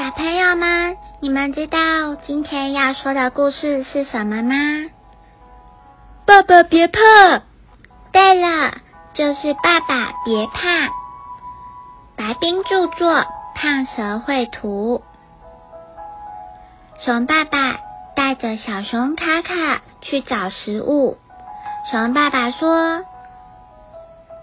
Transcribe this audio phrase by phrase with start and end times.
[0.00, 1.78] 小朋友们，你们知道
[2.24, 4.54] 今天要说的故事是什么吗？
[6.24, 6.98] 爸爸别怕。
[8.10, 8.72] 对了，
[9.12, 10.88] 就是爸爸别怕。
[12.16, 15.02] 白冰著作，胖蛇绘图。
[17.04, 17.76] 熊爸爸
[18.16, 21.18] 带着小熊卡卡去找食物。
[21.90, 23.04] 熊爸爸说：“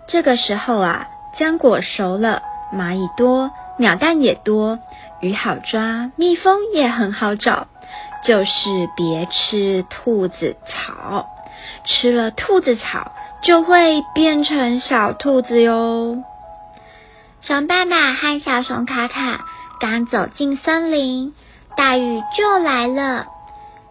[0.08, 4.80] 这个时候啊，浆果熟了，蚂蚁多，鸟蛋也多。”
[5.20, 7.66] 鱼好抓，蜜蜂也很好找，
[8.24, 11.26] 就是别吃兔子草，
[11.86, 16.24] 吃了兔子草就会变成小兔子哟。
[17.42, 19.44] 熊爸爸和小熊卡卡
[19.80, 21.34] 刚走进森林，
[21.76, 23.26] 大雨就来了，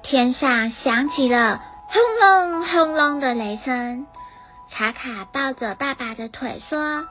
[0.04, 4.06] 天上响起了轰隆轰隆的雷声。
[4.70, 7.04] 卡卡抱着爸爸的腿说：“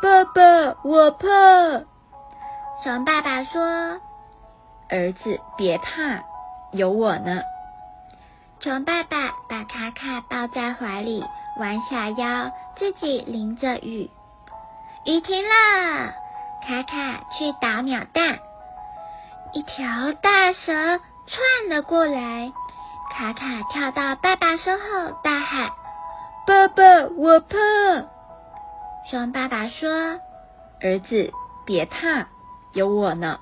[0.00, 1.26] 爸爸，我怕。”
[2.82, 4.00] 熊爸爸说
[4.90, 6.24] ：“儿子别怕，
[6.72, 7.40] 有我呢。”
[8.58, 11.24] 熊爸爸把卡卡抱在怀里，
[11.60, 14.10] 弯下腰，自己淋着雨。
[15.04, 16.12] 雨停了，
[16.66, 18.40] 卡卡去打鸟蛋。
[19.52, 20.72] 一条大蛇
[21.28, 22.52] 窜了过来，
[23.12, 25.70] 卡卡跳到爸爸身后，大喊
[26.44, 26.82] ：“爸爸，
[27.16, 27.56] 我怕！”
[29.08, 29.88] 熊爸爸说
[30.82, 31.32] ：“儿子
[31.64, 32.26] 别怕。”
[32.72, 33.38] 有我呢！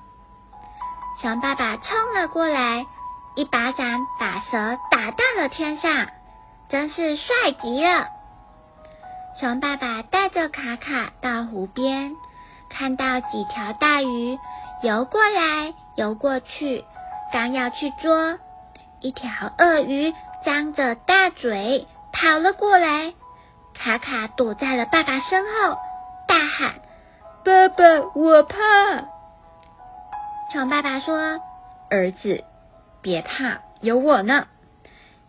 [1.21, 2.85] 熊爸爸冲了过来，
[3.35, 6.07] 一巴掌把蛇打到了天上，
[6.69, 8.07] 真是帅极了。
[9.39, 12.15] 熊爸爸带着卡卡到湖边，
[12.69, 14.37] 看到几条大鱼
[14.83, 16.83] 游过来游过去，
[17.31, 18.37] 刚要去捉，
[18.99, 20.13] 一条鳄鱼
[20.43, 23.13] 张着大嘴跑了过来，
[23.73, 25.77] 卡卡躲在了爸爸身后，
[26.27, 26.73] 大喊
[27.45, 27.83] ：“爸爸，
[28.15, 28.57] 我怕！”
[30.51, 31.39] 熊爸爸说
[31.89, 32.43] ：“儿子，
[33.01, 34.47] 别怕，有我呢。”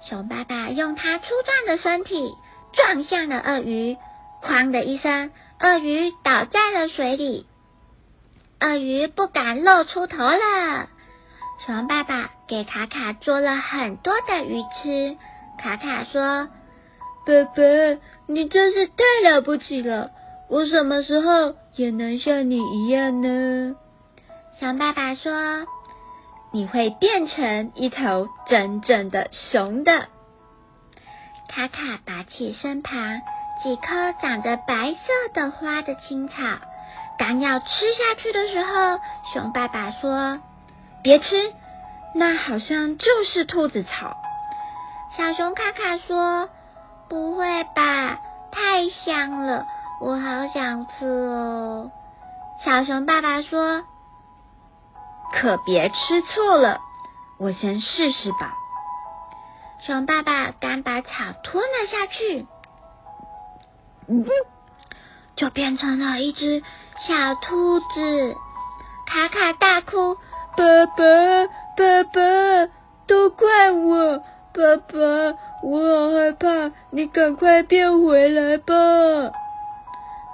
[0.03, 2.34] 熊爸爸用他粗壮的身体
[2.72, 3.97] 撞向了鳄鱼，
[4.43, 7.47] 哐的一声，鳄鱼倒在了水里。
[8.60, 10.88] 鳄鱼不敢露出头了。
[11.65, 15.16] 熊爸爸给卡卡捉了很多的鱼吃。
[15.56, 16.49] 卡卡说
[17.25, 17.62] ：“爸爸，
[18.27, 20.10] 你真是太了不起了！
[20.49, 23.77] 我什么时候也能像你一样呢？”
[24.62, 25.33] 熊爸爸说
[26.55, 30.06] ：“你会变成一头真正的熊的。”
[31.50, 32.95] 卡卡拔起身旁
[33.65, 36.37] 几颗长着白色的花的青草，
[37.19, 39.01] 刚要吃下去的时候，
[39.34, 40.39] 熊爸爸说
[41.03, 41.53] ：“别吃，
[42.15, 44.17] 那好像就是兔子草。”
[45.19, 46.49] 小熊卡卡说
[47.11, 48.21] ：“不会吧，
[48.53, 49.67] 太香了，
[50.01, 51.91] 我好想吃哦。”
[52.65, 53.83] 小熊爸爸说。
[55.32, 56.81] 可别吃错了，
[57.38, 58.54] 我先试试吧。
[59.81, 61.09] 熊爸爸刚把草
[61.43, 62.47] 吞了下去，
[64.06, 64.25] 嗯，
[65.34, 66.62] 就变成了一只
[67.00, 68.37] 小兔子。
[69.06, 70.16] 卡卡大哭
[70.56, 71.04] ：“爸爸，
[71.76, 72.72] 爸爸，
[73.06, 74.19] 都怪我！
[74.54, 74.98] 爸爸，
[75.65, 78.75] 我好害怕，你赶快变回来吧。”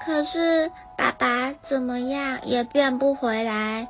[0.04, 3.88] 可是爸爸怎么样也变不回来。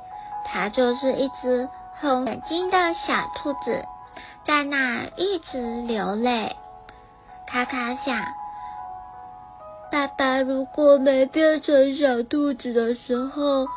[0.51, 1.69] 它就是一只
[2.01, 3.85] 红眼睛的小兔子，
[4.45, 6.55] 在那一直流泪。
[7.47, 8.23] 卡卡想，
[9.91, 13.67] 爸爸如果没变成小兔子的时候，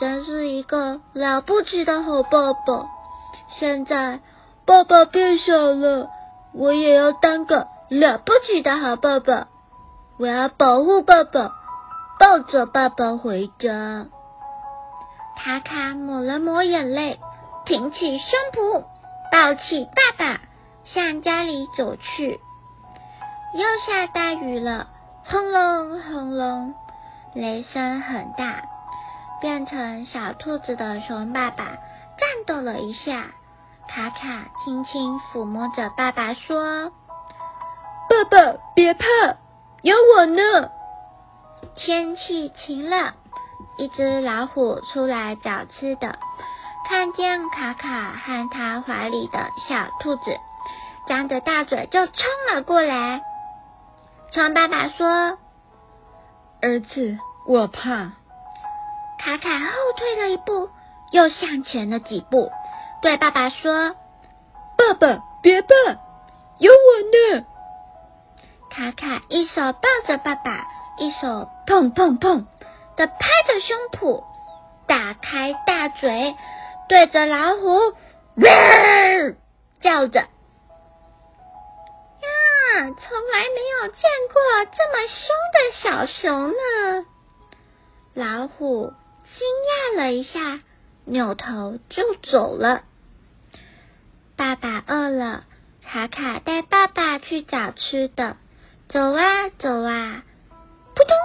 [0.00, 2.86] 真是一个了不起的好爸爸。
[3.58, 4.20] 现在
[4.64, 6.08] 爸爸变小了，
[6.52, 9.48] 我也要当个了不起的好爸爸。
[10.18, 11.52] 我要保护爸爸，
[12.18, 14.06] 抱着爸爸回家。
[15.36, 17.20] 卡卡抹了抹眼泪，
[17.64, 18.84] 挺起胸脯，
[19.30, 20.40] 抱起爸爸，
[20.84, 22.40] 向家里走去。
[23.54, 24.88] 又下大雨了，
[25.24, 26.74] 轰隆轰隆，
[27.34, 28.62] 雷声很大。
[29.40, 33.26] 变成小兔子的熊爸爸颤抖了一下。
[33.86, 36.90] 卡卡轻轻抚摸着爸爸说
[38.08, 39.04] ：“爸爸别怕，
[39.82, 40.70] 有我呢。”
[41.76, 43.14] 天气晴了。
[43.76, 46.18] 一只老虎出来找吃的，
[46.88, 50.22] 看见卡卡和他怀里的小兔子，
[51.08, 52.14] 张着大嘴就冲
[52.52, 53.22] 了过来。
[54.30, 55.38] 熊爸爸说
[56.62, 58.12] ：“儿子，我怕。”
[59.18, 59.66] 卡卡后
[59.96, 60.70] 退了一步，
[61.12, 62.50] 又向前了几步，
[63.00, 63.94] 对爸爸说
[64.76, 65.68] ：“爸爸，别怕，
[66.58, 67.46] 有我呢。”
[68.70, 70.66] 卡卡一手抱着爸爸，
[70.98, 72.44] 一手砰砰砰
[72.96, 74.24] 的拍着胸脯，
[74.86, 76.34] 打开大嘴，
[76.88, 77.94] 对着老虎
[79.80, 80.20] 叫着。
[80.20, 80.28] 呀
[82.78, 84.02] 从来没有见
[84.32, 87.06] 过这么凶的小熊呢！
[88.14, 88.92] 老虎
[89.24, 90.60] 惊讶了一下，
[91.04, 92.82] 扭头就走了。
[94.36, 95.44] 爸爸饿了，
[95.84, 98.36] 卡卡带爸爸去找吃的。
[98.88, 100.22] 走啊走啊，
[100.94, 101.16] 扑通，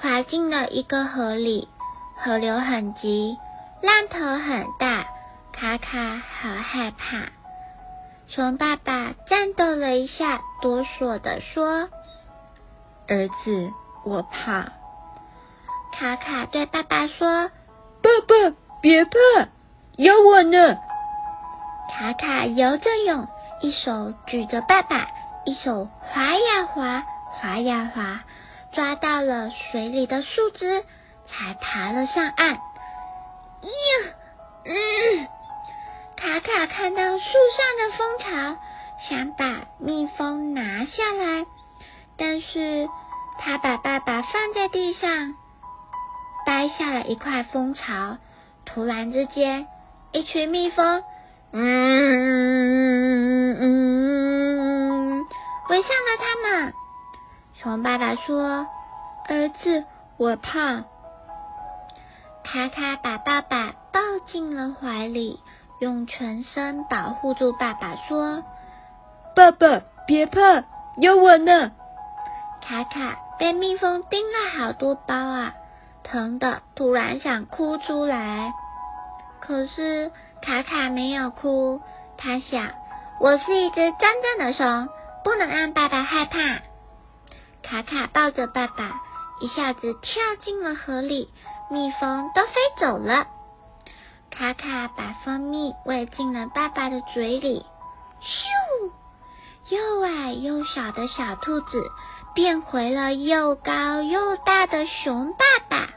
[0.00, 1.68] 滑进了一个河里。
[2.20, 3.38] 河流很急，
[3.80, 5.06] 浪头很大，
[5.52, 7.26] 卡卡好害怕。
[8.26, 11.88] 熊爸爸颤抖了一下，哆嗦的说
[13.06, 13.72] ：“儿子，
[14.04, 14.72] 我怕。”
[15.96, 17.50] 卡卡对爸爸说
[18.02, 19.48] ：“爸爸，别怕，
[19.96, 20.76] 有我呢。”
[21.90, 23.26] 卡卡游着泳，
[23.62, 25.06] 一手举着爸爸，
[25.44, 28.20] 一手划呀划，划呀划，
[28.78, 30.84] 抓到了水里的树枝，
[31.26, 32.50] 才爬了上岸。
[32.50, 32.60] 呀，
[34.66, 35.26] 嗯。
[36.16, 37.24] 卡卡看到树
[37.56, 38.56] 上的蜂巢，
[39.08, 41.44] 想把蜜蜂拿下来，
[42.16, 42.88] 但是
[43.40, 45.34] 他把爸爸放在地上，
[46.46, 48.18] 掰下了一块蜂巢。
[48.64, 49.66] 突然之间，
[50.12, 51.02] 一群蜜蜂，
[51.52, 51.58] 嗯
[53.58, 55.26] 嗯，
[55.68, 56.72] 围上了他们。
[57.68, 58.66] 熊爸爸说
[59.28, 59.84] ：“儿子，
[60.16, 60.84] 我怕。”
[62.42, 65.38] 卡卡把爸爸抱进了怀里。
[65.80, 68.42] 用全身保护住爸爸，说
[69.36, 70.64] ：“爸爸别怕，
[70.96, 71.72] 有我呢。”
[72.66, 75.52] 卡卡被蜜蜂叮了好多包啊，
[76.02, 78.54] 疼的突然想哭出来。
[79.40, 80.10] 可是
[80.40, 81.82] 卡卡没有哭，
[82.16, 82.70] 他想
[83.20, 84.88] ：“我是一只真正的熊，
[85.22, 86.38] 不能让爸爸害怕。”
[87.70, 88.98] 卡卡抱着爸爸，
[89.40, 91.28] 一下子跳进了河里，
[91.70, 93.26] 蜜蜂都飞走了。
[94.30, 97.66] 卡卡把蜂蜜喂进了爸爸的嘴里，
[98.22, 98.90] 咻！
[99.68, 101.90] 又矮又小的小兔子
[102.34, 105.90] 变回了又高又大的熊爸爸。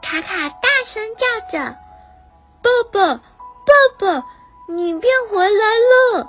[0.00, 1.76] 卡卡大声叫着
[2.62, 3.22] ：“爸爸，爸
[3.98, 4.26] 爸，
[4.68, 5.64] 你变回来
[6.20, 6.28] 了！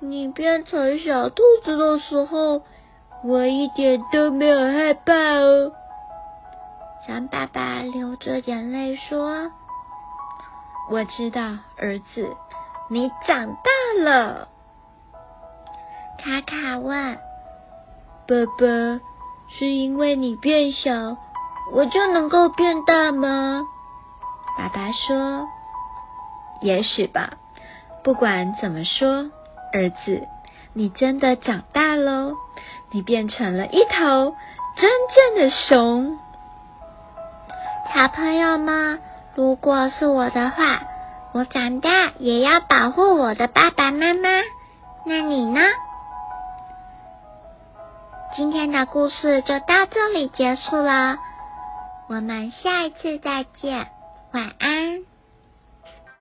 [0.00, 2.62] 你变成小兔子的时候，
[3.24, 5.72] 我一点都没有害怕哦。”
[7.06, 9.50] 熊爸爸流着眼泪说。
[10.90, 11.40] 我知道，
[11.78, 12.36] 儿子，
[12.90, 14.48] 你长大了。
[16.18, 17.18] 卡卡问
[18.26, 19.00] ：“爸爸，
[19.48, 21.16] 是因为你变小，
[21.72, 23.62] 我就能够变大吗？”
[24.58, 25.48] 爸爸说
[26.60, 27.34] ：“也许吧。
[28.02, 29.30] 不管怎么说，
[29.72, 30.28] 儿子，
[30.72, 32.36] 你真的长大喽！
[32.92, 34.36] 你变成了一头
[34.76, 34.90] 真
[35.34, 36.18] 正的熊。”
[37.94, 39.00] 小朋友们。
[39.34, 40.82] 如果是我的话，
[41.32, 44.28] 我长大也要保护我的爸爸妈妈。
[45.06, 45.62] 那你呢？
[48.36, 51.16] 今天的故事就到这里结束了，
[52.10, 53.88] 我们下一次再见，
[54.32, 55.11] 晚安。